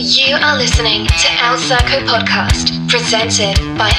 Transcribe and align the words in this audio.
You 0.00 0.34
are 0.34 0.56
listening 0.56 1.06
to 1.06 1.28
El 1.44 1.58
Circo 1.58 2.06
Podcast, 2.06 2.70
presented 2.88 3.54
by. 3.76 3.92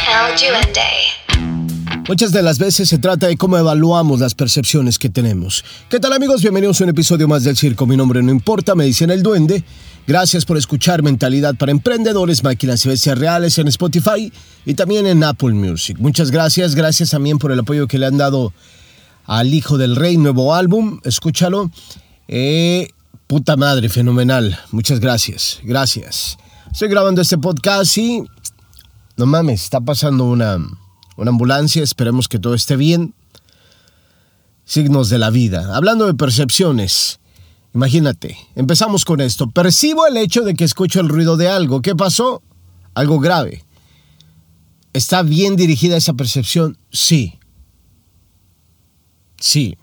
Muchas 2.08 2.32
de 2.32 2.42
las 2.42 2.58
veces 2.58 2.90
se 2.90 2.98
trata 2.98 3.28
de 3.28 3.38
cómo 3.38 3.56
evaluamos 3.56 4.20
las 4.20 4.34
percepciones 4.34 4.98
que 4.98 5.10
tenemos. 5.10 5.64
¿Qué 5.90 6.00
tal 6.00 6.14
amigos? 6.14 6.42
Bienvenidos 6.42 6.82
a 6.82 6.86
un 6.86 6.90
episodio 6.90 7.28
más 7.28 7.44
del 7.44 7.56
Circo. 7.56 7.86
Mi 7.86 7.96
nombre 7.96 8.24
no 8.24 8.32
importa, 8.32 8.74
me 8.74 8.86
dicen 8.86 9.12
El 9.12 9.22
Duende. 9.22 9.64
Gracias 10.08 10.44
por 10.44 10.58
escuchar 10.58 11.04
Mentalidad 11.04 11.54
para 11.54 11.72
Emprendedores, 11.72 12.44
Máquinas 12.44 12.84
y 12.84 12.90
Bestias 12.90 13.20
Reales 13.20 13.60
en 13.60 13.68
Spotify 13.68 14.34
y 14.66 14.74
también 14.74 15.06
en 15.06 15.24
Apple 15.24 15.54
Music. 15.54 15.98
Muchas 16.00 16.32
gracias, 16.32 16.74
gracias 16.74 17.12
también 17.12 17.38
por 17.38 17.52
el 17.52 17.60
apoyo 17.60 17.86
que 17.86 18.00
le 18.00 18.08
han 18.08 18.18
dado 18.18 18.54
al 19.28 19.54
Hijo 19.54 19.78
del 19.78 19.96
Rey, 19.96 20.18
nuevo 20.18 20.56
álbum, 20.56 21.00
escúchalo. 21.04 21.70
Eh, 22.28 22.90
puta 23.32 23.56
madre, 23.56 23.88
fenomenal. 23.88 24.60
Muchas 24.74 25.00
gracias, 25.00 25.62
gracias. 25.64 26.38
Estoy 26.70 26.90
grabando 26.90 27.22
este 27.22 27.38
podcast 27.38 27.98
y... 27.98 28.24
No 29.16 29.26
mames, 29.26 29.64
está 29.64 29.80
pasando 29.80 30.26
una, 30.26 30.58
una 31.16 31.30
ambulancia, 31.30 31.82
esperemos 31.82 32.28
que 32.28 32.40
todo 32.40 32.56
esté 32.56 32.76
bien. 32.76 33.14
Signos 34.66 35.08
de 35.08 35.18
la 35.18 35.30
vida. 35.30 35.74
Hablando 35.78 36.08
de 36.08 36.14
percepciones, 36.14 37.22
imagínate, 37.74 38.38
empezamos 38.56 39.06
con 39.06 39.22
esto. 39.22 39.50
Percibo 39.50 40.06
el 40.08 40.18
hecho 40.18 40.42
de 40.42 40.54
que 40.54 40.66
escucho 40.66 41.00
el 41.00 41.08
ruido 41.08 41.38
de 41.38 41.48
algo. 41.48 41.82
¿Qué 41.82 41.96
pasó? 41.96 42.42
Algo 42.96 43.22
grave. 43.22 43.64
¿Está 44.92 45.22
bien 45.24 45.56
dirigida 45.56 45.96
esa 45.96 46.16
percepción? 46.16 46.78
Sí. 46.92 47.40
Sí. 49.40 49.78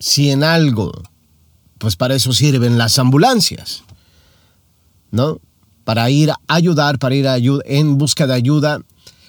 Si 0.00 0.32
en 0.32 0.42
algo, 0.42 0.90
pues 1.84 1.96
para 1.96 2.14
eso 2.14 2.32
sirven 2.32 2.78
las 2.78 2.98
ambulancias, 2.98 3.84
¿no? 5.10 5.38
Para 5.84 6.08
ir 6.08 6.30
a 6.30 6.38
ayudar, 6.48 6.98
para 6.98 7.14
ir 7.14 7.28
a 7.28 7.36
en 7.36 7.98
busca 7.98 8.26
de 8.26 8.32
ayuda, 8.32 8.80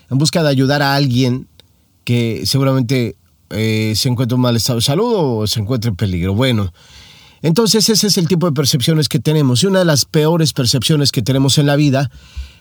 en 0.09 0.17
busca 0.17 0.42
de 0.42 0.47
ayudar 0.47 0.81
a 0.81 0.95
alguien 0.95 1.50
que 2.06 2.44
seguramente 2.45 3.17
eh, 3.50 3.92
se 3.97 4.08
encuentra 4.08 4.38
en 4.38 4.42
mal 4.42 4.56
estado 4.56 4.80
de 4.80 4.86
salud 4.86 5.42
o 5.42 5.47
se 5.47 5.59
encuentra 5.59 5.89
en 5.89 5.97
peligro. 5.97 6.34
Bueno, 6.34 6.72
entonces 7.42 7.89
ese 7.89 8.08
es 8.08 8.17
el 8.17 8.30
tipo 8.30 8.47
de 8.47 8.53
percepciones 8.53 9.09
que 9.09 9.19
tenemos. 9.19 9.62
Y 9.62 9.66
una 9.67 9.80
de 9.80 9.86
las 9.86 10.06
peores 10.06 10.53
percepciones 10.53 11.12
que 11.12 11.22
tenemos 11.22 11.58
en 11.58 11.66
la 11.66 11.75
vida 11.75 12.09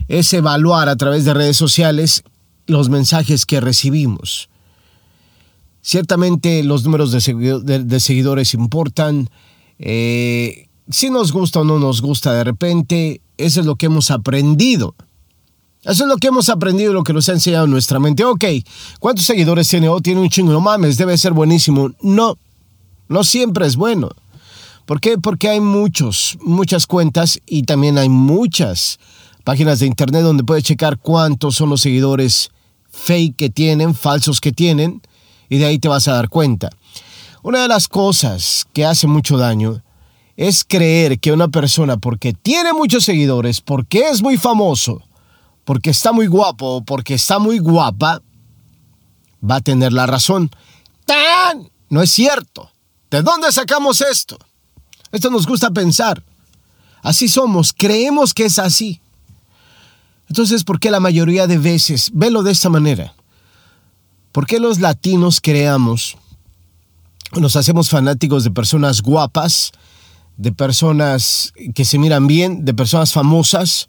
es 0.09 0.33
evaluar 0.33 0.89
a 0.89 0.97
través 0.97 1.25
de 1.25 1.35
redes 1.35 1.57
sociales 1.57 2.25
los 2.67 2.89
mensajes 2.89 3.47
que 3.47 3.61
recibimos. 3.61 4.49
Ciertamente 5.87 6.65
los 6.65 6.83
números 6.83 7.13
de, 7.13 8.01
seguidores 8.01 8.55
importan. 8.55 9.29
Eh, 9.87 10.67
si 10.89 11.11
nos 11.11 11.31
gusta 11.31 11.61
o 11.61 11.65
no 11.65 11.79
nos 11.79 12.01
gusta 12.01 12.33
de 12.33 12.43
repente, 12.43 13.21
eso 13.37 13.61
es 13.61 13.67
lo 13.67 13.77
que 13.77 13.87
hemos 13.87 14.11
aprendido. 14.11 14.95
Eso 15.83 16.05
es 16.05 16.09
lo 16.09 16.17
que 16.17 16.29
hemos 16.29 16.49
aprendido, 16.49 16.95
lo 16.95 17.05
que 17.05 17.13
nos 17.13 17.29
ha 17.29 17.33
enseñado 17.33 17.67
nuestra 17.67 18.01
mente. 18.01 18.25
Ok, 18.25 18.45
¿cuántos 18.99 19.27
seguidores 19.27 19.69
tiene? 19.69 19.91
Oh, 19.91 20.01
tiene 20.01 20.23
un 20.23 20.31
chingo, 20.31 20.53
no 20.53 20.61
mames, 20.63 20.97
debe 20.97 21.19
ser 21.19 21.35
buenísimo. 21.35 21.91
No, 22.01 22.39
no 23.09 23.25
siempre 23.25 23.67
es 23.67 23.77
bueno. 23.77 24.09
¿Por 24.87 25.03
qué? 25.03 25.19
Porque 25.19 25.51
hay 25.51 25.61
muchos, 25.61 26.39
muchas 26.41 26.87
cuentas 26.87 27.39
y 27.47 27.65
también 27.65 27.99
hay 27.99 28.09
muchas 28.09 28.99
páginas 29.45 29.81
de 29.81 29.87
internet 29.87 30.23
donde 30.23 30.45
puedes 30.45 30.65
checar 30.65 30.99
cuántos 30.99 31.57
son 31.57 31.69
los 31.69 31.83
seguidores 31.83 32.51
fake 32.91 33.37
que 33.37 33.51
tienen, 33.51 33.95
falsos 33.95 34.41
que 34.41 34.53
tienen 34.53 35.03
y 35.51 35.59
de 35.59 35.67
ahí 35.67 35.79
te 35.79 35.89
vas 35.89 36.09
a 36.09 36.15
dar 36.15 36.31
cuenta. 36.31 36.71
Una 37.45 37.61
de 37.61 37.69
las 37.69 37.89
cosas 37.89 38.67
que 38.73 38.87
hace 38.87 39.07
mucho 39.07 39.37
daño 39.37 39.83
es 40.35 40.65
creer 40.65 41.21
que 41.21 41.31
una 41.31 41.49
persona 41.49 41.99
porque 41.99 42.33
tiene 42.33 42.73
muchos 42.73 43.05
seguidores, 43.05 43.61
porque 43.61 44.09
es 44.09 44.23
muy 44.23 44.39
famoso, 44.39 45.03
porque 45.67 45.91
está 45.91 46.11
muy 46.11 46.27
guapo 46.27 46.77
o 46.77 46.83
porque 46.83 47.13
está 47.13 47.39
muy 47.39 47.59
guapa, 47.59 48.23
va 49.49 49.57
a 49.57 49.61
tener 49.61 49.93
la 49.93 50.07
razón. 50.07 50.51
¡Tan! 51.05 51.69
No 51.91 52.01
es 52.01 52.11
cierto. 52.13 52.71
¿De 53.11 53.21
dónde 53.21 53.53
sacamos 53.53 54.01
esto? 54.01 54.39
Esto 55.13 55.29
nos 55.29 55.47
gusta 55.47 55.71
pensar. 55.71 56.23
Así 57.03 57.29
somos, 57.29 57.75
creemos 57.75 58.33
que 58.33 58.47
es 58.47 58.59
así. 58.59 59.03
Entonces, 60.31 60.65
¿por 60.65 60.81
qué 60.81 60.91
la 60.91 60.99
mayoría 60.99 61.47
de 61.47 61.59
veces, 61.59 62.11
velo 62.15 62.43
de 62.43 62.53
esta 62.53 62.71
manera? 62.71 63.13
¿Por 64.33 64.47
qué 64.47 64.61
los 64.61 64.81
latinos 64.81 65.43
creamos, 65.43 66.17
nos 67.41 67.57
hacemos 67.57 67.91
fanáticos 67.91 68.45
de 68.45 68.51
personas 68.51 69.03
guapas, 69.03 69.73
de 70.37 70.53
personas 70.53 71.53
que 71.75 71.85
se 71.85 71.99
miran 71.99 72.27
bien, 72.27 72.65
de 72.65 72.75
personas 72.75 73.13
famosas 73.13 73.89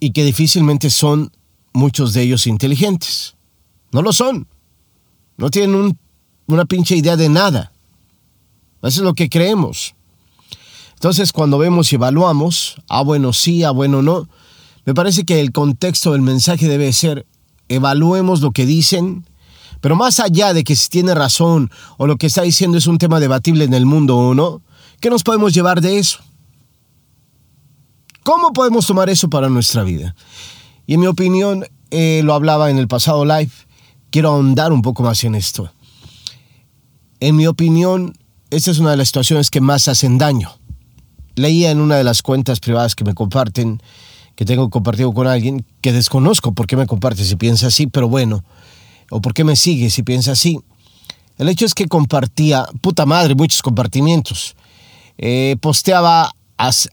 y 0.00 0.10
que 0.10 0.24
difícilmente 0.24 0.90
son 0.90 1.32
muchos 1.72 2.12
de 2.12 2.22
ellos 2.22 2.46
inteligentes? 2.46 3.36
No 3.92 4.02
lo 4.02 4.12
son. 4.12 4.46
No 5.36 5.50
tienen 5.50 5.98
una 6.46 6.64
pinche 6.64 6.96
idea 6.96 7.16
de 7.16 7.28
nada. 7.28 7.72
Eso 8.82 9.00
es 9.00 9.04
lo 9.04 9.14
que 9.14 9.28
creemos. 9.28 9.94
Entonces, 10.94 11.32
cuando 11.32 11.58
vemos 11.58 11.92
y 11.92 11.96
evaluamos, 11.96 12.76
ah, 12.88 13.02
bueno, 13.02 13.32
sí, 13.32 13.64
ah, 13.64 13.70
bueno, 13.70 14.00
no, 14.00 14.28
me 14.86 14.94
parece 14.94 15.24
que 15.24 15.40
el 15.40 15.52
contexto 15.52 16.12
del 16.12 16.22
mensaje 16.22 16.68
debe 16.68 16.92
ser 16.92 17.26
evaluemos 17.68 18.40
lo 18.40 18.52
que 18.52 18.64
dicen, 18.64 19.26
pero 19.86 19.94
más 19.94 20.18
allá 20.18 20.52
de 20.52 20.64
que 20.64 20.74
si 20.74 20.88
tiene 20.88 21.14
razón 21.14 21.70
o 21.96 22.08
lo 22.08 22.16
que 22.16 22.26
está 22.26 22.42
diciendo 22.42 22.76
es 22.76 22.88
un 22.88 22.98
tema 22.98 23.20
debatible 23.20 23.62
en 23.62 23.72
el 23.72 23.86
mundo 23.86 24.16
o 24.16 24.34
no, 24.34 24.60
¿qué 24.98 25.10
nos 25.10 25.22
podemos 25.22 25.54
llevar 25.54 25.80
de 25.80 26.00
eso? 26.00 26.18
¿Cómo 28.24 28.52
podemos 28.52 28.84
tomar 28.84 29.08
eso 29.10 29.30
para 29.30 29.48
nuestra 29.48 29.84
vida? 29.84 30.16
Y 30.88 30.94
en 30.94 31.00
mi 31.02 31.06
opinión, 31.06 31.66
eh, 31.92 32.22
lo 32.24 32.34
hablaba 32.34 32.68
en 32.68 32.78
el 32.78 32.88
pasado 32.88 33.24
live, 33.24 33.52
quiero 34.10 34.30
ahondar 34.30 34.72
un 34.72 34.82
poco 34.82 35.04
más 35.04 35.22
en 35.22 35.36
esto. 35.36 35.70
En 37.20 37.36
mi 37.36 37.46
opinión, 37.46 38.18
esta 38.50 38.72
es 38.72 38.80
una 38.80 38.90
de 38.90 38.96
las 38.96 39.06
situaciones 39.06 39.52
que 39.52 39.60
más 39.60 39.86
hacen 39.86 40.18
daño. 40.18 40.50
Leía 41.36 41.70
en 41.70 41.80
una 41.80 41.94
de 41.94 42.02
las 42.02 42.22
cuentas 42.22 42.58
privadas 42.58 42.96
que 42.96 43.04
me 43.04 43.14
comparten 43.14 43.80
que 44.34 44.44
tengo 44.44 44.68
compartido 44.68 45.14
con 45.14 45.28
alguien 45.28 45.64
que 45.80 45.92
desconozco 45.92 46.54
por 46.54 46.66
qué 46.66 46.76
me 46.76 46.88
comparte 46.88 47.24
si 47.24 47.36
piensa 47.36 47.68
así, 47.68 47.86
pero 47.86 48.08
bueno, 48.08 48.42
o 49.10 49.20
por 49.20 49.34
qué 49.34 49.44
me 49.44 49.56
sigue 49.56 49.90
si 49.90 50.02
piensa 50.02 50.32
así. 50.32 50.58
El 51.38 51.48
hecho 51.48 51.66
es 51.66 51.74
que 51.74 51.86
compartía, 51.86 52.66
puta 52.80 53.06
madre, 53.06 53.34
muchos 53.34 53.62
compartimientos. 53.62 54.56
Eh, 55.18 55.56
posteaba 55.60 56.34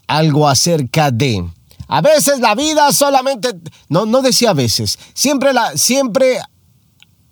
algo 0.08 0.48
acerca 0.48 1.12
de... 1.12 1.46
A 1.88 2.02
veces 2.02 2.40
la 2.40 2.56
vida 2.56 2.92
solamente... 2.92 3.50
No, 3.90 4.06
no 4.06 4.22
decía 4.22 4.52
a 4.52 4.54
veces. 4.54 4.98
Siempre, 5.14 5.54
la, 5.54 5.78
siempre 5.78 6.40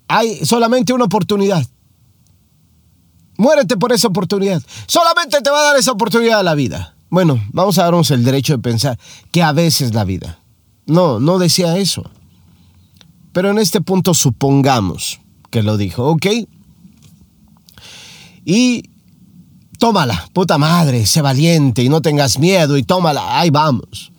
hay 0.07 0.45
solamente 0.45 0.93
una 0.93 1.05
oportunidad. 1.05 1.65
Muérete 3.37 3.75
por 3.75 3.91
esa 3.91 4.07
oportunidad. 4.07 4.61
Solamente 4.87 5.41
te 5.41 5.49
va 5.49 5.59
a 5.59 5.63
dar 5.71 5.77
esa 5.77 5.91
oportunidad 5.91 6.39
a 6.39 6.43
la 6.43 6.53
vida. 6.53 6.95
Bueno, 7.09 7.43
vamos 7.51 7.77
a 7.77 7.83
darnos 7.83 8.11
el 8.11 8.23
derecho 8.23 8.53
de 8.53 8.59
pensar 8.59 8.99
que 9.31 9.41
a 9.41 9.51
veces 9.51 9.93
la 9.93 10.03
vida. 10.03 10.39
No, 10.85 11.19
no 11.19 11.39
decía 11.39 11.77
eso. 11.77 12.09
Pero 13.33 13.51
en 13.51 13.59
este 13.59 13.81
punto 13.81 14.13
supongamos 14.13 15.19
que 15.49 15.63
lo 15.63 15.77
dijo, 15.77 16.05
¿ok? 16.05 16.25
Y 18.45 18.89
tómala, 19.77 20.27
puta 20.33 20.57
madre, 20.57 21.05
sé 21.05 21.21
valiente 21.21 21.83
y 21.83 21.89
no 21.89 22.01
tengas 22.01 22.39
miedo 22.39 22.77
y 22.77 22.83
tómala, 22.83 23.39
ahí 23.39 23.49
vamos. 23.49 24.11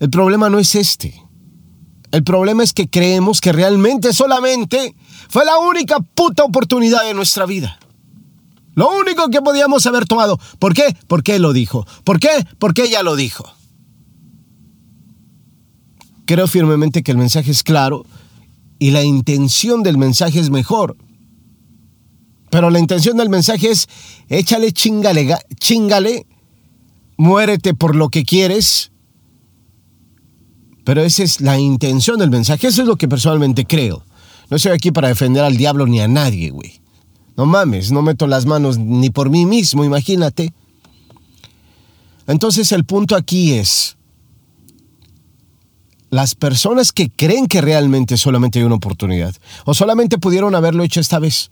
El 0.00 0.10
problema 0.10 0.50
no 0.50 0.58
es 0.58 0.74
este. 0.74 1.22
El 2.10 2.22
problema 2.22 2.62
es 2.62 2.72
que 2.72 2.88
creemos 2.88 3.40
que 3.40 3.52
realmente 3.52 4.12
solamente 4.12 4.94
fue 5.28 5.44
la 5.44 5.58
única 5.58 5.98
puta 6.00 6.44
oportunidad 6.44 7.04
de 7.04 7.14
nuestra 7.14 7.46
vida. 7.46 7.78
Lo 8.74 8.90
único 8.96 9.28
que 9.30 9.40
podíamos 9.40 9.86
haber 9.86 10.04
tomado. 10.04 10.38
¿Por 10.58 10.74
qué? 10.74 10.96
Porque 11.06 11.38
lo 11.38 11.52
dijo. 11.52 11.86
¿Por 12.02 12.18
qué? 12.18 12.46
Porque 12.58 12.84
ella 12.84 13.02
lo 13.02 13.16
dijo. 13.16 13.44
Creo 16.26 16.46
firmemente 16.46 17.02
que 17.02 17.12
el 17.12 17.18
mensaje 17.18 17.50
es 17.50 17.62
claro 17.62 18.04
y 18.84 18.90
la 18.90 19.02
intención 19.02 19.82
del 19.82 19.96
mensaje 19.96 20.38
es 20.38 20.50
mejor. 20.50 20.98
Pero 22.50 22.68
la 22.68 22.78
intención 22.78 23.16
del 23.16 23.30
mensaje 23.30 23.70
es 23.70 23.88
échale 24.28 24.72
chingale, 24.72 25.34
chingale, 25.58 26.26
muérete 27.16 27.72
por 27.72 27.96
lo 27.96 28.10
que 28.10 28.24
quieres. 28.24 28.92
Pero 30.84 31.00
esa 31.00 31.22
es 31.22 31.40
la 31.40 31.58
intención 31.58 32.18
del 32.18 32.28
mensaje. 32.28 32.66
Eso 32.66 32.82
es 32.82 32.86
lo 32.86 32.96
que 32.96 33.08
personalmente 33.08 33.64
creo. 33.64 34.04
No 34.50 34.58
estoy 34.58 34.72
aquí 34.72 34.90
para 34.90 35.08
defender 35.08 35.44
al 35.44 35.56
diablo 35.56 35.86
ni 35.86 36.00
a 36.00 36.06
nadie, 36.06 36.50
güey. 36.50 36.82
No 37.38 37.46
mames, 37.46 37.90
no 37.90 38.02
meto 38.02 38.26
las 38.26 38.44
manos 38.44 38.76
ni 38.76 39.08
por 39.08 39.30
mí 39.30 39.46
mismo, 39.46 39.82
imagínate. 39.82 40.52
Entonces 42.26 42.70
el 42.70 42.84
punto 42.84 43.16
aquí 43.16 43.54
es, 43.54 43.96
las 46.14 46.36
personas 46.36 46.92
que 46.92 47.10
creen 47.10 47.48
que 47.48 47.60
realmente 47.60 48.16
solamente 48.16 48.60
hay 48.60 48.64
una 48.64 48.76
oportunidad, 48.76 49.34
o 49.64 49.74
solamente 49.74 50.16
pudieron 50.16 50.54
haberlo 50.54 50.84
hecho 50.84 51.00
esta 51.00 51.18
vez, 51.18 51.50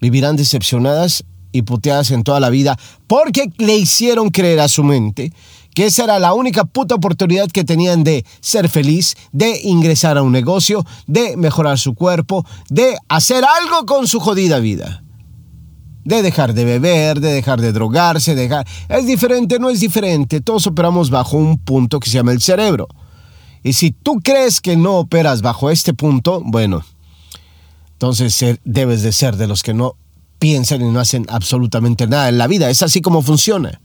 vivirán 0.00 0.36
decepcionadas 0.36 1.24
y 1.50 1.62
puteadas 1.62 2.12
en 2.12 2.22
toda 2.22 2.38
la 2.38 2.50
vida 2.50 2.78
porque 3.08 3.52
le 3.58 3.76
hicieron 3.76 4.30
creer 4.30 4.60
a 4.60 4.68
su 4.68 4.84
mente 4.84 5.32
que 5.74 5.86
esa 5.86 6.04
era 6.04 6.20
la 6.20 6.34
única 6.34 6.64
puta 6.64 6.94
oportunidad 6.94 7.48
que 7.48 7.64
tenían 7.64 8.04
de 8.04 8.24
ser 8.40 8.68
feliz, 8.68 9.16
de 9.32 9.60
ingresar 9.64 10.18
a 10.18 10.22
un 10.22 10.30
negocio, 10.30 10.86
de 11.08 11.36
mejorar 11.36 11.78
su 11.78 11.94
cuerpo, 11.94 12.46
de 12.68 12.96
hacer 13.08 13.42
algo 13.42 13.86
con 13.86 14.06
su 14.06 14.20
jodida 14.20 14.60
vida. 14.60 15.02
De 16.04 16.22
dejar 16.22 16.52
de 16.54 16.64
beber, 16.64 17.20
de 17.20 17.32
dejar 17.32 17.60
de 17.60 17.72
drogarse, 17.72 18.34
dejar... 18.34 18.66
Es 18.88 19.06
diferente, 19.06 19.58
no 19.58 19.70
es 19.70 19.80
diferente. 19.80 20.40
Todos 20.40 20.66
operamos 20.66 21.10
bajo 21.10 21.38
un 21.38 21.58
punto 21.58 21.98
que 22.00 22.10
se 22.10 22.16
llama 22.18 22.32
el 22.32 22.42
cerebro. 22.42 22.86
Y 23.62 23.74
si 23.74 23.92
tú 23.92 24.20
crees 24.22 24.60
que 24.60 24.76
no 24.76 24.98
operas 24.98 25.42
bajo 25.42 25.70
este 25.70 25.94
punto, 25.94 26.42
bueno, 26.44 26.84
entonces 27.92 28.58
debes 28.64 29.02
de 29.02 29.12
ser 29.12 29.36
de 29.36 29.46
los 29.46 29.62
que 29.62 29.74
no 29.74 29.94
piensan 30.40 30.82
y 30.82 30.90
no 30.90 30.98
hacen 30.98 31.24
absolutamente 31.28 32.08
nada 32.08 32.28
en 32.28 32.38
la 32.38 32.48
vida. 32.48 32.68
Es 32.68 32.82
así 32.82 33.00
como 33.00 33.22
funciona. 33.22 33.80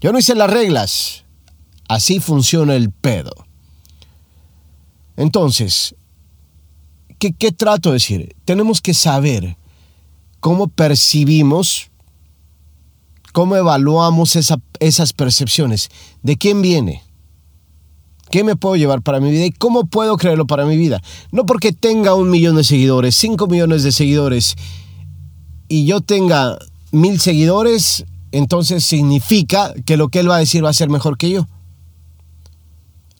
Yo 0.00 0.12
no 0.12 0.18
hice 0.20 0.36
las 0.36 0.48
reglas. 0.48 1.24
Así 1.88 2.20
funciona 2.20 2.76
el 2.76 2.92
pedo. 2.92 3.32
Entonces, 5.16 5.96
¿qué, 7.18 7.50
trato 7.50 7.90
de 7.90 7.94
decir? 7.94 8.36
Tenemos 8.44 8.80
que 8.80 8.94
saber 8.94 9.56
cómo 10.38 10.68
percibimos, 10.68 11.90
cómo 13.32 13.56
evaluamos 13.56 14.36
esas 14.78 15.12
percepciones. 15.12 15.90
¿De 16.22 16.38
quién 16.38 16.62
viene? 16.62 17.02
¿Qué 18.30 18.44
me 18.44 18.54
puedo 18.54 18.76
llevar 18.76 19.02
para 19.02 19.20
mi 19.20 19.30
vida 19.30 19.44
y 19.44 19.50
cómo 19.50 19.86
puedo 19.86 20.16
creerlo 20.16 20.46
para 20.46 20.64
mi 20.64 20.76
vida? 20.76 21.02
No 21.32 21.46
porque 21.46 21.72
tenga 21.72 22.14
un 22.14 22.30
millón 22.30 22.56
de 22.56 22.64
seguidores, 22.64 23.16
cinco 23.16 23.48
millones 23.48 23.82
de 23.82 23.90
seguidores 23.90 24.56
y 25.68 25.84
yo 25.84 26.00
tenga 26.00 26.56
mil 26.92 27.18
seguidores, 27.20 28.04
entonces 28.32 28.84
significa 28.84 29.74
que 29.84 29.96
lo 29.96 30.08
que 30.08 30.20
él 30.20 30.30
va 30.30 30.36
a 30.36 30.40
decir 30.40 30.64
va 30.64 30.70
a 30.70 30.74
ser 30.74 30.88
mejor 30.90 31.18
que 31.18 31.30
yo. 31.30 31.48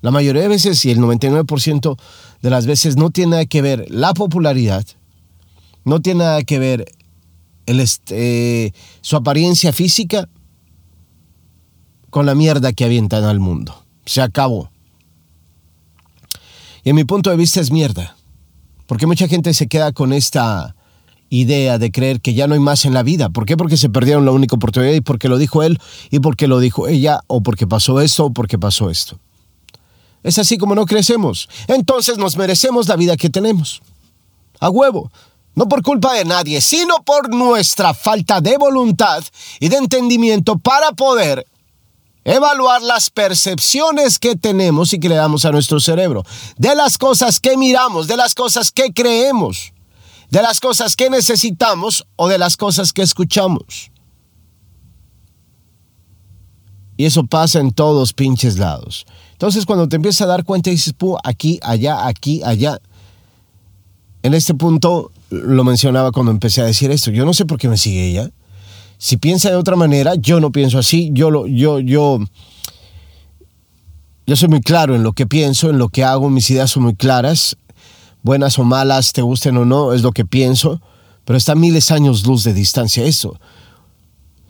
La 0.01 0.11
mayoría 0.11 0.43
de 0.43 0.49
veces 0.49 0.85
y 0.85 0.91
el 0.91 0.99
99% 0.99 1.97
de 2.41 2.51
las 2.51 2.67
veces 2.67 2.97
no 2.97 3.11
tiene 3.11 3.33
nada 3.33 3.47
que 3.47 3.63
ver 3.63 3.87
la 3.89 4.15
popularidad, 4.15 4.85
no 5.85 6.01
tiene 6.01 6.21
nada 6.21 6.43
que 6.43 6.59
ver 6.59 6.85
este, 7.67 8.73
su 9.01 9.17
apariencia 9.17 9.73
física 9.73 10.29
con 12.11 12.27
la 12.27 12.35
mierda 12.35 12.73
que 12.73 12.85
avientan 12.85 13.25
al 13.25 13.41
mundo. 13.41 13.85
Se 14.07 14.23
acabó. 14.23 14.71
En 16.91 16.97
mi 16.97 17.05
punto 17.05 17.31
de 17.31 17.37
vista 17.37 17.61
es 17.61 17.71
mierda. 17.71 18.17
Porque 18.89 19.07
mucha 19.07 19.29
gente 19.29 19.55
se 19.55 19.69
queda 19.69 19.93
con 19.93 20.13
esta 20.13 20.75
idea 21.29 21.79
de 21.79 21.93
creer 21.93 22.21
que 22.21 22.35
ya 22.35 22.49
no 22.49 22.55
hay 22.55 22.59
más 22.59 22.85
en 22.85 22.95
la 22.95 23.05
vida. 23.05 23.29
¿Por 23.29 23.47
qué? 23.47 23.57
Porque 23.57 23.77
se 23.77 23.91
perdieron 23.91 24.25
la 24.25 24.33
única 24.33 24.57
oportunidad 24.57 24.93
y 24.95 25.01
porque 25.01 25.29
lo 25.29 25.39
dijo 25.39 25.63
él 25.63 25.79
y 26.11 26.19
porque 26.19 26.49
lo 26.49 26.59
dijo 26.59 26.89
ella 26.89 27.21
o 27.29 27.45
porque 27.45 27.69
pasó 27.69 28.01
esto 28.01 28.25
o 28.25 28.33
porque 28.33 28.59
pasó 28.59 28.91
esto. 28.91 29.21
Es 30.25 30.37
así 30.41 30.59
como 30.59 30.75
no 30.75 30.85
crecemos. 30.85 31.49
Entonces 31.69 32.19
nos 32.19 32.37
merecemos 32.37 32.89
la 32.89 32.97
vida 32.97 33.17
que 33.17 33.31
tenemos. 33.31 33.83
A 34.59 34.69
huevo. 34.69 35.13
No 35.55 35.69
por 35.69 35.83
culpa 35.83 36.15
de 36.15 36.25
nadie, 36.25 36.61
sino 36.61 37.05
por 37.05 37.33
nuestra 37.33 37.95
falta 37.95 38.41
de 38.41 38.57
voluntad 38.59 39.23
y 39.61 39.69
de 39.69 39.77
entendimiento 39.77 40.59
para 40.59 40.91
poder 40.91 41.47
evaluar 42.25 42.83
las 42.83 43.11
percepciones 43.11 44.19
que 44.19 44.37
tenemos 44.37 44.93
y 44.93 45.01
que 45.01 45.09
le 45.09 45.15
damos 45.15 45.45
a 45.45 45.53
nuestro 45.53 45.81
cerebro, 45.81 46.25
de 46.57 46.75
las 46.75 46.99
cosas 46.99 47.41
que 47.41 47.57
miramos, 47.57 48.07
de 48.07 48.17
las 48.17 48.35
cosas 48.35 48.73
que 48.73 48.93
creemos 48.93 49.73
de 50.31 50.43
las 50.43 50.61
cosas 50.61 50.97
que 50.97 51.11
necesitamos 51.11 52.07
o 52.17 52.29
de 52.29 52.39
las 52.39 52.57
cosas 52.57 52.93
que 52.93 53.03
escuchamos. 53.03 53.91
Y 56.97 57.05
eso 57.05 57.25
pasa 57.27 57.61
en 57.61 57.73
todos 57.73 58.13
pinches 58.13 58.59
lados. 58.59 59.07
Entonces 59.33 59.67
cuando 59.67 59.89
te 59.89 59.97
empiezas 59.97 60.23
a 60.23 60.27
dar 60.27 60.45
cuenta 60.45 60.71
dices, 60.71 60.93
Puh, 60.93 61.17
aquí, 61.25 61.59
allá, 61.63 62.07
aquí, 62.07 62.43
allá. 62.45 62.81
En 64.23 64.35
este 64.35 64.55
punto 64.55 65.11
lo 65.31 65.65
mencionaba 65.65 66.13
cuando 66.13 66.31
empecé 66.31 66.61
a 66.61 66.67
decir 66.67 66.91
esto. 66.91 67.11
Yo 67.11 67.25
no 67.25 67.35
sé 67.35 67.47
por 67.47 67.59
qué 67.59 67.69
me 67.69 67.79
sigue 67.79 68.09
ella. 68.09 68.31
Si 69.01 69.17
piensa 69.17 69.49
de 69.49 69.57
otra 69.57 69.75
manera, 69.75 70.15
yo 70.15 70.39
no 70.41 70.53
pienso 70.53 70.79
así. 70.79 71.11
Yo 71.15 71.31
lo, 71.31 71.47
yo, 71.47 71.81
yo, 71.81 72.21
yo 74.27 74.37
soy 74.37 74.49
muy 74.49 74.61
claro 74.61 74.95
en 74.95 75.03
lo 75.03 75.15
que 75.15 75.27
pienso, 75.27 75.71
en 75.71 75.79
lo 75.79 75.89
que 75.89 76.05
hago. 76.05 76.29
Mis 76.29 76.51
ideas 76.51 76.71
son 76.71 76.83
muy 76.83 76.95
claras 76.95 77.57
buenas 78.23 78.59
o 78.59 78.65
malas, 78.65 79.13
te 79.13 79.23
gusten 79.23 79.57
o 79.57 79.65
no, 79.65 79.93
es 79.93 80.03
lo 80.03 80.13
que 80.13 80.25
pienso, 80.25 80.81
pero 81.25 81.37
está 81.37 81.55
miles 81.55 81.91
años 81.91 82.27
luz 82.27 82.45
de 82.45 82.55
distancia 82.55 83.05
eso. 83.05 83.39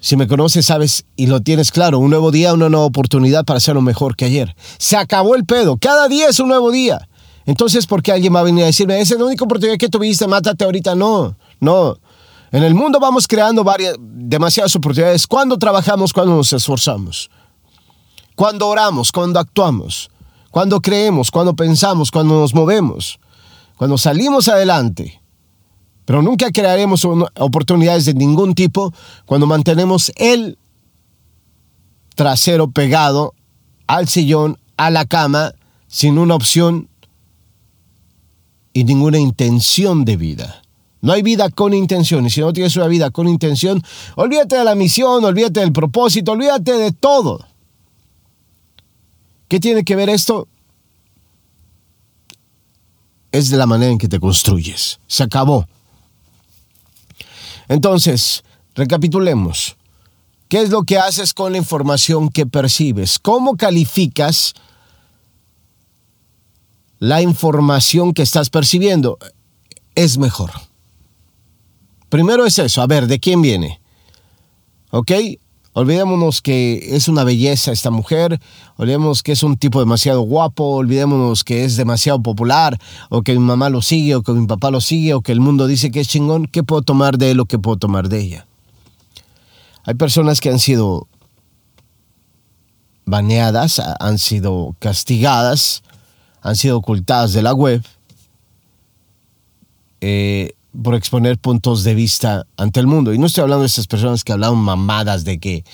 Si 0.00 0.16
me 0.16 0.26
conoces, 0.26 0.66
sabes 0.66 1.04
y 1.14 1.26
lo 1.26 1.40
tienes 1.40 1.70
claro, 1.70 1.98
un 1.98 2.10
nuevo 2.10 2.30
día, 2.30 2.54
una 2.54 2.70
nueva 2.70 2.86
oportunidad 2.86 3.44
para 3.44 3.58
hacerlo 3.58 3.82
mejor 3.82 4.16
que 4.16 4.24
ayer. 4.24 4.56
Se 4.78 4.96
acabó 4.96 5.34
el 5.34 5.44
pedo, 5.44 5.76
cada 5.76 6.08
día 6.08 6.28
es 6.28 6.40
un 6.40 6.48
nuevo 6.48 6.70
día. 6.70 7.06
Entonces, 7.44 7.86
¿por 7.86 8.02
qué 8.02 8.12
alguien 8.12 8.34
va 8.34 8.40
a 8.40 8.44
venir 8.44 8.64
a 8.64 8.66
decirme, 8.66 9.00
esa 9.00 9.14
es 9.14 9.20
la 9.20 9.26
única 9.26 9.44
oportunidad 9.44 9.78
que 9.78 9.88
tuviste, 9.88 10.26
mátate 10.26 10.64
ahorita? 10.64 10.94
No, 10.94 11.36
no. 11.58 11.98
En 12.52 12.64
el 12.64 12.74
mundo 12.74 12.98
vamos 12.98 13.26
creando 13.28 13.62
varias, 13.62 13.96
demasiadas 13.98 14.74
oportunidades. 14.76 15.26
Cuando 15.26 15.58
trabajamos, 15.58 16.12
cuando 16.12 16.36
nos 16.36 16.52
esforzamos. 16.52 17.30
Cuando 18.34 18.66
oramos, 18.68 19.12
cuando 19.12 19.38
actuamos. 19.38 20.10
Cuando 20.50 20.80
creemos, 20.80 21.30
cuando 21.30 21.54
pensamos, 21.54 22.10
cuando 22.10 22.40
nos 22.40 22.54
movemos 22.54 23.20
cuando 23.80 23.96
salimos 23.96 24.46
adelante, 24.48 25.22
pero 26.04 26.20
nunca 26.20 26.50
crearemos 26.50 27.02
oportunidades 27.06 28.04
de 28.04 28.12
ningún 28.12 28.54
tipo 28.54 28.92
cuando 29.24 29.46
mantenemos 29.46 30.12
el 30.16 30.58
trasero 32.14 32.70
pegado 32.72 33.32
al 33.86 34.06
sillón, 34.06 34.58
a 34.76 34.90
la 34.90 35.06
cama, 35.06 35.54
sin 35.86 36.18
una 36.18 36.34
opción 36.34 36.90
y 38.74 38.84
ninguna 38.84 39.18
intención 39.18 40.04
de 40.04 40.18
vida. 40.18 40.59
No 41.02 41.12
hay 41.12 41.22
vida 41.22 41.48
con 41.50 41.74
intención. 41.74 42.26
Y 42.26 42.30
si 42.30 42.40
no 42.40 42.52
tienes 42.52 42.76
una 42.76 42.86
vida 42.86 43.10
con 43.10 43.28
intención, 43.28 43.82
olvídate 44.16 44.56
de 44.56 44.64
la 44.64 44.74
misión, 44.74 45.24
olvídate 45.24 45.60
del 45.60 45.72
propósito, 45.72 46.32
olvídate 46.32 46.72
de 46.72 46.92
todo. 46.92 47.46
¿Qué 49.48 49.60
tiene 49.60 49.84
que 49.84 49.96
ver 49.96 50.10
esto? 50.10 50.46
es 53.32 53.50
de 53.50 53.56
la 53.56 53.66
manera 53.66 53.92
en 53.92 53.98
que 53.98 54.08
te 54.08 54.20
construyes. 54.20 55.00
Se 55.06 55.22
acabó. 55.22 55.66
Entonces, 57.68 58.42
recapitulemos. 58.74 59.76
¿Qué 60.48 60.62
es 60.62 60.70
lo 60.70 60.82
que 60.82 60.98
haces 60.98 61.32
con 61.32 61.52
la 61.52 61.58
información 61.58 62.28
que 62.28 62.46
percibes? 62.46 63.18
¿Cómo 63.20 63.56
calificas 63.56 64.54
la 66.98 67.22
información 67.22 68.12
que 68.12 68.22
estás 68.22 68.50
percibiendo? 68.50 69.18
Es 69.94 70.18
mejor. 70.18 70.50
Primero 72.10 72.44
es 72.44 72.58
eso, 72.58 72.82
a 72.82 72.86
ver, 72.86 73.06
¿de 73.06 73.20
quién 73.20 73.40
viene? 73.40 73.80
¿Ok? 74.90 75.12
Olvidémonos 75.72 76.42
que 76.42 76.96
es 76.96 77.06
una 77.06 77.22
belleza 77.22 77.70
esta 77.70 77.92
mujer, 77.92 78.40
olvidémonos 78.76 79.22
que 79.22 79.30
es 79.30 79.44
un 79.44 79.56
tipo 79.56 79.78
demasiado 79.78 80.20
guapo, 80.22 80.64
olvidémonos 80.64 81.44
que 81.44 81.64
es 81.64 81.76
demasiado 81.76 82.20
popular, 82.20 82.76
o 83.08 83.22
que 83.22 83.32
mi 83.34 83.38
mamá 83.38 83.70
lo 83.70 83.80
sigue, 83.80 84.16
o 84.16 84.22
que 84.22 84.32
mi 84.32 84.48
papá 84.48 84.72
lo 84.72 84.80
sigue, 84.80 85.14
o 85.14 85.20
que 85.20 85.30
el 85.30 85.38
mundo 85.38 85.68
dice 85.68 85.92
que 85.92 86.00
es 86.00 86.08
chingón. 86.08 86.46
¿Qué 86.46 86.64
puedo 86.64 86.82
tomar 86.82 87.18
de 87.18 87.30
él 87.30 87.38
o 87.38 87.46
qué 87.46 87.60
puedo 87.60 87.76
tomar 87.76 88.08
de 88.08 88.20
ella? 88.20 88.46
Hay 89.84 89.94
personas 89.94 90.40
que 90.40 90.50
han 90.50 90.58
sido 90.58 91.06
baneadas, 93.06 93.80
han 94.00 94.18
sido 94.18 94.74
castigadas, 94.80 95.84
han 96.42 96.56
sido 96.56 96.78
ocultadas 96.78 97.32
de 97.32 97.42
la 97.42 97.54
web. 97.54 97.84
Eh, 100.00 100.54
por 100.82 100.94
exponer 100.94 101.38
puntos 101.38 101.84
de 101.84 101.94
vista 101.94 102.46
ante 102.56 102.80
el 102.80 102.86
mundo. 102.86 103.12
Y 103.12 103.18
no 103.18 103.26
estoy 103.26 103.42
hablando 103.42 103.62
de 103.62 103.68
esas 103.68 103.86
personas 103.86 104.24
que 104.24 104.32
hablan 104.32 104.56
mamadas 104.56 105.24
de 105.24 105.38
que 105.38 105.64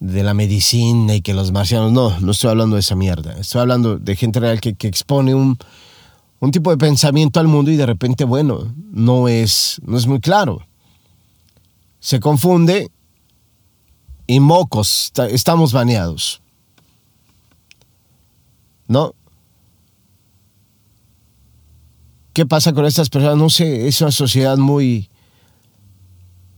de 0.00 0.22
la 0.22 0.32
medicina 0.32 1.14
y 1.14 1.20
que 1.20 1.34
los 1.34 1.52
marcianos, 1.52 1.92
no, 1.92 2.18
no 2.20 2.32
estoy 2.32 2.50
hablando 2.50 2.76
de 2.76 2.80
esa 2.80 2.96
mierda. 2.96 3.36
Estoy 3.38 3.60
hablando 3.60 3.98
de 3.98 4.16
gente 4.16 4.40
real 4.40 4.60
que, 4.60 4.74
que 4.74 4.88
expone 4.88 5.34
un, 5.34 5.58
un, 6.40 6.50
tipo 6.50 6.70
de 6.70 6.78
pensamiento 6.78 7.38
al 7.38 7.48
mundo 7.48 7.70
y 7.70 7.76
de 7.76 7.84
repente, 7.84 8.24
bueno, 8.24 8.74
no 8.90 9.28
es, 9.28 9.78
no 9.84 9.98
es 9.98 10.06
muy 10.06 10.20
claro. 10.20 10.66
Se 12.00 12.18
confunde 12.18 12.90
y 14.26 14.40
mocos, 14.40 15.12
estamos 15.28 15.72
baneados. 15.72 16.40
¿No? 18.88 19.14
¿Qué 22.32 22.46
pasa 22.46 22.72
con 22.72 22.84
estas 22.84 23.10
personas? 23.10 23.36
No 23.36 23.50
sé, 23.50 23.88
es 23.88 24.00
una 24.00 24.12
sociedad 24.12 24.56
muy... 24.56 25.08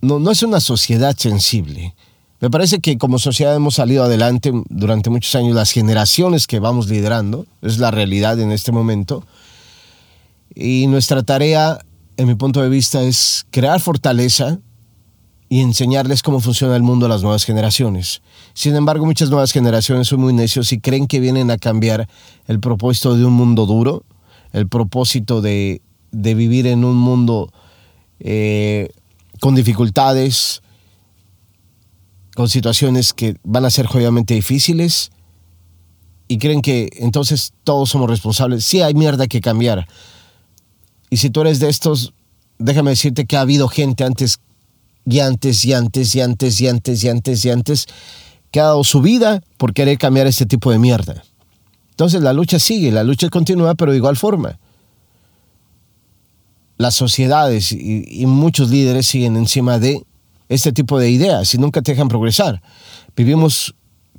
No, 0.00 0.18
no 0.18 0.30
es 0.30 0.42
una 0.42 0.60
sociedad 0.60 1.16
sensible. 1.16 1.94
Me 2.40 2.50
parece 2.50 2.80
que 2.80 2.98
como 2.98 3.18
sociedad 3.18 3.54
hemos 3.54 3.76
salido 3.76 4.02
adelante 4.02 4.52
durante 4.68 5.10
muchos 5.10 5.34
años, 5.36 5.54
las 5.54 5.70
generaciones 5.70 6.48
que 6.48 6.58
vamos 6.58 6.88
liderando, 6.88 7.46
es 7.62 7.78
la 7.78 7.92
realidad 7.92 8.38
en 8.40 8.50
este 8.50 8.72
momento. 8.72 9.24
Y 10.54 10.88
nuestra 10.88 11.22
tarea, 11.22 11.78
en 12.16 12.26
mi 12.26 12.34
punto 12.34 12.60
de 12.60 12.68
vista, 12.68 13.02
es 13.02 13.46
crear 13.50 13.80
fortaleza 13.80 14.58
y 15.48 15.60
enseñarles 15.60 16.22
cómo 16.22 16.40
funciona 16.40 16.74
el 16.74 16.82
mundo 16.82 17.06
a 17.06 17.08
las 17.08 17.22
nuevas 17.22 17.44
generaciones. 17.44 18.22
Sin 18.54 18.74
embargo, 18.74 19.06
muchas 19.06 19.30
nuevas 19.30 19.52
generaciones 19.52 20.08
son 20.08 20.20
muy 20.20 20.32
necios 20.32 20.72
y 20.72 20.80
creen 20.80 21.06
que 21.06 21.20
vienen 21.20 21.50
a 21.50 21.58
cambiar 21.58 22.08
el 22.48 22.58
propósito 22.58 23.14
de 23.16 23.24
un 23.24 23.34
mundo 23.34 23.66
duro, 23.66 24.02
el 24.52 24.68
propósito 24.68 25.40
de, 25.40 25.82
vivir 26.10 26.66
en 26.66 26.84
un 26.84 26.96
mundo 26.96 27.52
eh, 28.20 28.90
con 29.40 29.54
dificultades, 29.54 30.62
con 32.34 32.48
situaciones 32.48 33.12
que 33.12 33.36
van 33.42 33.64
a 33.64 33.70
ser 33.70 33.86
jodidamente 33.86 34.34
difíciles 34.34 35.10
y 36.28 36.38
creen 36.38 36.62
que 36.62 36.88
entonces 36.96 37.52
todos 37.64 37.90
somos 37.90 38.08
responsables. 38.08 38.64
Sí 38.64 38.80
hay 38.80 38.94
mierda 38.94 39.26
que 39.26 39.40
cambiar. 39.40 39.86
Y 41.10 41.18
si 41.18 41.30
tú 41.30 41.42
eres 41.42 41.60
de 41.60 41.68
estos, 41.68 42.14
déjame 42.58 42.90
decirte 42.90 43.26
que 43.26 43.36
ha 43.36 43.42
habido 43.42 43.68
gente 43.68 44.04
antes 44.04 44.38
y 45.04 45.20
antes 45.20 45.64
y 45.64 45.72
antes 45.74 46.14
y 46.14 46.20
antes 46.20 46.60
y 46.60 46.68
antes 46.68 47.04
y 47.04 47.08
antes 47.08 47.44
y 47.44 47.50
antes 47.50 47.86
que 48.50 48.60
ha 48.60 48.64
dado 48.64 48.84
su 48.84 49.00
vida 49.02 49.42
por 49.56 49.74
querer 49.74 49.98
cambiar 49.98 50.26
este 50.26 50.46
tipo 50.46 50.70
de 50.70 50.78
mierda. 50.78 51.24
Entonces 51.92 52.22
la 52.22 52.32
lucha 52.32 52.58
sigue, 52.58 52.90
la 52.90 53.04
lucha 53.04 53.28
continúa, 53.28 53.74
pero 53.74 53.92
de 53.92 53.98
igual 53.98 54.16
forma. 54.16 54.58
Las 56.78 56.94
sociedades 56.94 57.70
y, 57.70 58.24
muchos 58.26 58.70
líderes 58.70 59.06
siguen 59.06 59.36
encima 59.36 59.78
de 59.78 60.02
este 60.48 60.72
tipo 60.72 60.98
de 60.98 61.10
ideas 61.10 61.54
y 61.54 61.58
nunca 61.58 61.82
te 61.82 61.92
dejan 61.92 62.08
progresar. 62.08 62.62
Vivimos 63.14 63.74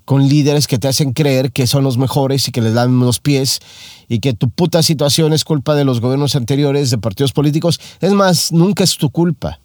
con 0.06 0.28
líderes 0.30 0.68
que 0.68 0.78
te 0.78 0.88
hacen 0.88 1.14
creer 1.14 1.52
que 1.52 1.66
son 1.66 1.84
los 1.84 1.98
mejores 1.98 2.48
y 2.48 2.52
que 2.52 2.62
les 2.62 2.76
dan 2.76 3.00
los 3.00 3.20
pies 3.20 3.60
y 4.08 4.20
que 4.20 4.34
tu 4.34 4.50
puta 4.50 4.84
situación 4.84 5.34
es 5.34 5.44
culpa 5.44 5.76
de 5.76 5.84
los 5.84 6.00
gobiernos 6.00 6.36
anteriores, 6.36 6.92
de 6.92 7.00
partidos 7.00 7.34
políticos. 7.34 7.80
Es 8.02 8.14
más, 8.14 8.52
nunca 8.52 8.84
es 8.84 8.98
tu 8.98 9.10
culpa. 9.10 9.60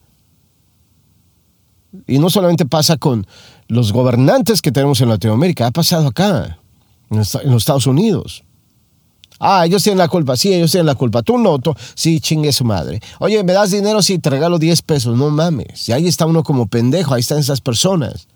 Y 2.07 2.19
no 2.19 2.31
solamente 2.31 2.65
pasa 2.65 2.97
con 2.97 3.27
los 3.69 3.93
gobernantes 3.93 4.63
que 4.63 4.73
tenemos 4.73 5.01
en 5.03 5.11
Latinoamérica, 5.11 5.67
ha 5.67 5.71
pasado 5.73 6.09
acá, 6.09 6.58
en 7.11 7.19
los 7.19 7.35
Estados 7.35 7.87
Unidos. 7.87 8.45
Ah, 9.41 9.65
ellos 9.67 9.85
tienen 9.85 9.99
la 9.99 10.09
culpa, 10.09 10.37
sí, 10.37 10.53
ellos 10.53 10.73
tienen 10.73 10.87
la 10.87 10.97
culpa. 10.97 11.23
Tú 11.23 11.39
no, 11.39 11.59
sí, 11.95 12.21
chingue 12.21 12.53
su 12.53 12.65
madre. 12.65 13.01
Oye, 13.21 13.43
¿me 13.45 13.53
das 13.53 13.71
dinero? 13.71 14.03
Sí, 14.03 14.19
te 14.19 14.31
regalo 14.31 14.59
10 14.59 14.83
pesos. 14.83 15.17
No 15.17 15.31
mames. 15.31 15.89
Y 15.89 15.93
ahí 15.93 16.09
está 16.09 16.27
uno 16.27 16.43
como 16.43 16.67
pendejo, 16.67 17.15
ahí 17.15 17.21
están 17.21 17.39
esas 17.39 17.61
personas. 17.61 18.27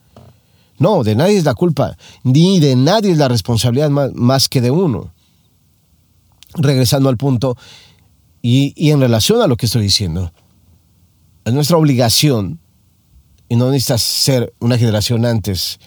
No, 0.78 1.02
de 1.02 1.14
nadie 1.14 1.36
es 1.36 1.44
la 1.44 1.54
culpa, 1.54 1.96
ni 2.22 2.60
de 2.60 2.76
nadie 2.76 3.12
es 3.12 3.18
la 3.18 3.28
responsabilidad 3.28 3.90
más, 3.90 4.48
que 4.48 4.60
de 4.60 4.70
uno. 4.70 5.12
Regresando 6.54 7.08
al 7.08 7.16
punto, 7.16 7.56
y, 8.40 8.72
y 8.76 8.90
en 8.90 9.00
relación 9.00 9.40
a 9.42 9.46
lo 9.46 9.56
que 9.56 9.66
estoy 9.66 9.82
diciendo, 9.82 10.32
es 11.44 11.52
nuestra 11.52 11.76
obligación 11.76 12.60
y 13.48 13.56
no 13.56 13.70
necesitas 13.70 14.02
ser 14.02 14.52
una 14.60 14.78
generación 14.78 15.24
antes 15.24 15.78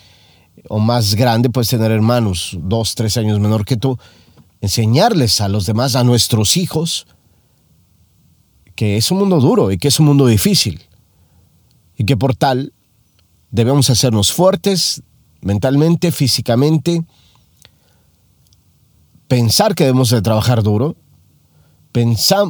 o 0.68 0.80
más 0.80 1.16
grande, 1.16 1.50
puedes 1.50 1.70
tener 1.70 1.92
hermanos 1.92 2.58
dos, 2.62 2.96
tres 2.96 3.18
años 3.18 3.40
menor 3.40 3.66
que 3.66 3.78
tú, 3.78 3.98
enseñarles 4.62 5.42
a 5.42 5.48
los 5.48 5.66
demás, 5.66 5.96
a 5.96 6.04
nuestros 6.04 6.58
hijos, 6.58 7.08
que 8.76 8.98
es 8.98 9.12
un 9.12 9.20
mundo 9.20 9.40
duro 9.40 9.72
y 9.72 9.78
que 9.78 9.88
es 9.88 10.00
un 10.00 10.08
mundo 10.08 10.28
difícil 10.28 10.82
y 11.98 12.06
que 12.06 12.18
por 12.18 12.36
tal 12.36 12.74
debemos 13.52 13.90
hacernos 13.90 14.34
fuertes 14.34 15.02
mentalmente, 15.42 16.12
físicamente, 16.12 17.06
pensar 19.28 19.76
que 19.76 19.86
debemos 19.86 20.10
de 20.10 20.22
trabajar 20.22 20.64
duro, 20.64 20.96
pensar, 21.92 22.48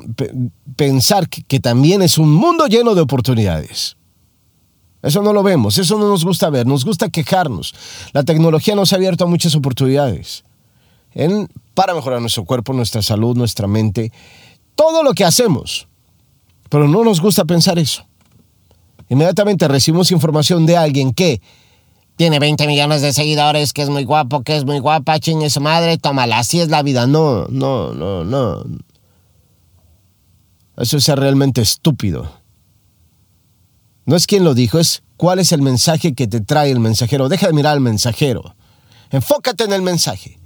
pensar 0.75 1.29
que 1.29 1.59
también 1.59 2.01
es 2.01 2.17
un 2.17 2.31
mundo 2.31 2.67
lleno 2.67 2.95
de 2.95 3.01
oportunidades. 3.01 3.97
Eso 5.05 5.21
no 5.21 5.33
lo 5.33 5.43
vemos, 5.43 5.77
eso 5.77 5.99
no 5.99 6.09
nos 6.09 6.25
gusta 6.25 6.49
ver, 6.49 6.65
nos 6.65 6.83
gusta 6.83 7.09
quejarnos. 7.09 7.75
La 8.11 8.23
tecnología 8.23 8.73
nos 8.73 8.91
ha 8.91 8.95
abierto 8.95 9.25
a 9.25 9.27
muchas 9.27 9.53
oportunidades 9.53 10.43
para 11.75 11.93
mejorar 11.93 12.19
nuestro 12.21 12.43
cuerpo, 12.43 12.73
nuestra 12.73 13.03
salud, 13.03 13.37
nuestra 13.37 13.67
mente, 13.67 14.11
todo 14.73 15.03
lo 15.03 15.13
que 15.13 15.23
hacemos. 15.23 15.87
Pero 16.69 16.87
no 16.87 17.03
nos 17.03 17.21
gusta 17.21 17.45
pensar 17.45 17.77
eso. 17.77 18.03
Inmediatamente 19.07 19.67
recibimos 19.67 20.11
información 20.11 20.65
de 20.65 20.75
alguien 20.75 21.13
que 21.13 21.39
tiene 22.15 22.39
20 22.39 22.65
millones 22.65 23.03
de 23.03 23.13
seguidores, 23.13 23.73
que 23.73 23.83
es 23.83 23.89
muy 23.89 24.05
guapo, 24.05 24.41
que 24.41 24.55
es 24.55 24.65
muy 24.65 24.79
guapa, 24.79 25.19
chingue 25.19 25.51
su 25.51 25.61
madre, 25.61 25.99
tómala, 25.99 26.39
así 26.39 26.59
es 26.59 26.69
la 26.69 26.81
vida. 26.81 27.05
No, 27.05 27.45
no, 27.49 27.93
no, 27.93 28.23
no. 28.23 28.63
Eso 30.77 30.97
es 30.97 31.07
realmente 31.09 31.61
estúpido. 31.61 32.43
No 34.05 34.15
es 34.15 34.27
quien 34.27 34.43
lo 34.43 34.53
dijo, 34.53 34.79
es 34.79 35.03
cuál 35.17 35.39
es 35.39 35.51
el 35.51 35.61
mensaje 35.61 36.13
que 36.13 36.27
te 36.27 36.41
trae 36.41 36.71
el 36.71 36.79
mensajero. 36.79 37.29
Deja 37.29 37.47
de 37.47 37.53
mirar 37.53 37.73
al 37.73 37.81
mensajero. 37.81 38.55
Enfócate 39.09 39.63
en 39.63 39.73
el 39.73 39.81
mensaje. 39.81 40.39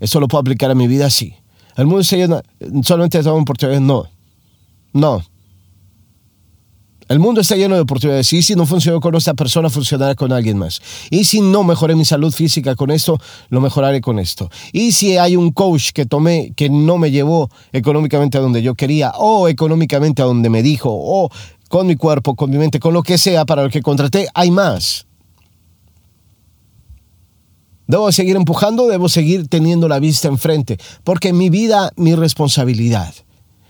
Eso 0.00 0.20
lo 0.20 0.28
puedo 0.28 0.40
aplicar 0.40 0.70
a 0.70 0.74
mi 0.74 0.86
vida 0.86 1.06
así. 1.06 1.34
El 1.76 1.86
mundo 1.86 2.04
se 2.04 2.16
llena, 2.16 2.42
solamente 2.82 3.22
de 3.22 3.30
oportunidades. 3.30 3.80
No. 3.80 4.06
No. 4.92 5.22
El 7.08 7.18
mundo 7.18 7.40
está 7.40 7.56
lleno 7.56 7.74
de 7.74 7.82
oportunidades 7.82 8.32
y 8.32 8.42
si 8.42 8.54
no 8.54 8.64
funcionó 8.64 9.00
con 9.00 9.14
esta 9.14 9.34
persona, 9.34 9.68
funcionará 9.68 10.14
con 10.14 10.32
alguien 10.32 10.56
más. 10.56 10.80
Y 11.10 11.24
si 11.24 11.40
no 11.40 11.62
mejoré 11.62 11.94
mi 11.94 12.04
salud 12.04 12.32
física 12.32 12.74
con 12.74 12.90
esto, 12.90 13.18
lo 13.50 13.60
mejoraré 13.60 14.00
con 14.00 14.18
esto. 14.18 14.50
Y 14.72 14.92
si 14.92 15.18
hay 15.18 15.36
un 15.36 15.50
coach 15.50 15.90
que 15.92 16.06
tomé 16.06 16.52
que 16.56 16.70
no 16.70 16.98
me 16.98 17.10
llevó 17.10 17.50
económicamente 17.72 18.38
a 18.38 18.40
donde 18.40 18.62
yo 18.62 18.74
quería 18.74 19.12
o 19.18 19.48
económicamente 19.48 20.22
a 20.22 20.24
donde 20.24 20.48
me 20.48 20.62
dijo 20.62 20.88
o 20.90 21.28
con 21.72 21.86
mi 21.86 21.96
cuerpo, 21.96 22.36
con 22.36 22.50
mi 22.50 22.58
mente, 22.58 22.78
con 22.78 22.92
lo 22.92 23.02
que 23.02 23.16
sea 23.16 23.46
para 23.46 23.62
lo 23.62 23.70
que 23.70 23.80
contraté, 23.80 24.28
hay 24.34 24.50
más. 24.50 25.06
Debo 27.86 28.12
seguir 28.12 28.36
empujando, 28.36 28.88
debo 28.88 29.08
seguir 29.08 29.48
teniendo 29.48 29.88
la 29.88 29.98
vista 29.98 30.28
enfrente, 30.28 30.78
porque 31.02 31.32
mi 31.32 31.48
vida, 31.48 31.90
mi 31.96 32.14
responsabilidad. 32.14 33.14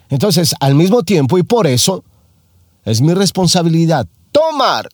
Entonces, 0.09 0.53
al 0.59 0.75
mismo 0.75 1.05
tiempo, 1.05 1.39
y 1.39 1.45
por 1.45 1.69
eso, 1.69 2.03
es 2.85 3.01
mi 3.01 3.15
responsabilidad 3.15 4.09
tomar 4.33 4.89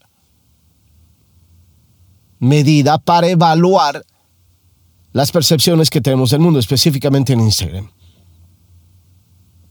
medida 2.41 2.99
para 2.99 3.29
evaluar 3.29 4.05
las 5.13 5.33
percepciones 5.33 5.89
que 5.89 6.03
tenemos 6.03 6.29
del 6.29 6.41
mundo, 6.41 6.61
específicamente 6.61 7.33
en 7.33 7.41
Instagram 7.41 7.89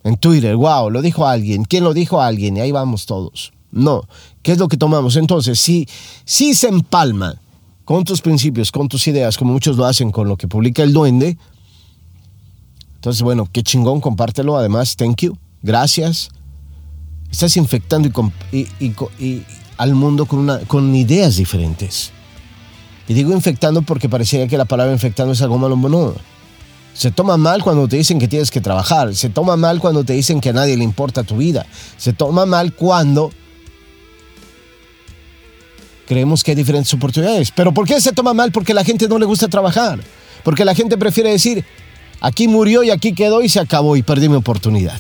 en 0.08 0.18
Twitter, 0.18 0.56
wow, 0.56 0.90
lo 0.90 1.02
dijo 1.02 1.28
alguien, 1.28 1.66
¿quién 1.66 1.84
lo 1.84 1.94
dijo 1.94 2.22
alguien? 2.22 2.58
Y 2.58 2.62
ahí 2.62 2.72
vamos 2.72 3.06
todos. 3.06 3.52
No, 3.72 4.08
¿qué 4.42 4.54
es 4.54 4.58
lo 4.58 4.68
que 4.68 4.78
tomamos? 4.78 5.16
Entonces, 5.18 5.60
si, 5.60 5.88
si 6.24 6.54
se 6.54 6.68
empalma 6.68 7.36
con 7.86 8.04
tus 8.04 8.22
principios, 8.22 8.72
con 8.72 8.88
tus 8.88 9.08
ideas, 9.08 9.38
como 9.38 9.54
muchos 9.54 9.78
lo 9.78 9.86
hacen 9.86 10.12
con 10.12 10.28
lo 10.28 10.38
que 10.38 10.48
publica 10.48 10.84
el 10.84 10.94
duende, 10.94 11.38
entonces, 13.08 13.22
bueno, 13.22 13.48
qué 13.52 13.64
chingón, 13.64 14.02
compártelo. 14.02 14.58
Además, 14.58 14.96
thank 14.96 15.22
you, 15.22 15.38
gracias. 15.62 16.30
Estás 17.32 17.56
infectando 17.56 18.10
y, 18.52 19.44
al 19.78 19.96
mundo 19.96 20.26
con, 20.26 20.96
ideas 20.96 21.38
diferentes. 21.38 22.12
Y 23.08 23.14
digo 23.14 23.32
infectando 23.32 23.84
porque 23.84 24.10
parecía 24.10 24.48
que 24.48 24.58
la 24.58 24.66
palabra 24.66 24.92
infectando 24.92 25.34
es 25.34 25.42
algo 25.42 25.58
malo. 25.58 25.78
No, 25.78 26.16
se 26.98 27.12
toma 27.12 27.38
mal 27.38 27.62
cuando 27.62 27.88
te 27.88 27.96
dicen 27.96 28.18
que 28.18 28.28
tienes 28.28 28.50
que 28.50 28.60
trabajar. 28.60 29.14
Se 29.14 29.30
toma 29.30 29.56
mal 29.56 29.80
cuando 29.80 30.04
te 30.04 30.14
dicen 30.14 30.42
que 30.42 30.50
a 30.50 30.54
nadie 30.54 30.76
le 30.76 30.84
importa 30.84 31.24
tu 31.24 31.38
vida. 31.38 31.68
Se 31.96 32.12
toma 32.12 32.48
mal 32.48 32.74
cuando 32.74 33.30
creemos 36.08 36.44
que 36.44 36.52
hay 36.52 36.56
diferentes 36.56 36.92
oportunidades. 36.96 37.52
¿Pero 37.52 37.72
por 37.72 37.86
qué 37.86 38.02
se 38.02 38.14
toma 38.14 38.34
mal? 38.34 38.52
Porque 38.52 38.74
la 38.74 38.84
gente 38.84 39.08
no 39.08 39.20
le 39.20 39.28
gusta 39.28 39.48
trabajar. 39.48 40.00
Porque 40.44 40.66
la 40.66 40.74
gente 40.74 40.98
prefiere 40.98 41.30
decir, 41.30 41.64
aquí 42.20 42.48
murió 42.48 42.82
y 42.82 42.90
aquí 42.90 43.14
quedó 43.14 43.44
y 43.44 43.50
se 43.50 43.60
acabó 43.60 43.96
y 43.96 44.02
perdí 44.02 44.28
mi 44.28 44.38
oportunidad. 44.38 45.00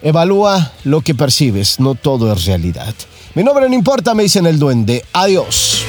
Evalúa 0.00 0.74
lo 0.84 1.00
que 1.00 1.16
percibes, 1.16 1.80
no 1.80 1.96
todo 1.96 2.32
es 2.32 2.44
realidad. 2.44 2.94
Mi 3.34 3.42
nombre 3.42 3.68
no 3.68 3.74
importa, 3.74 4.14
me 4.14 4.22
dicen 4.22 4.46
el 4.46 4.60
duende. 4.60 5.04
Adiós. 5.12 5.84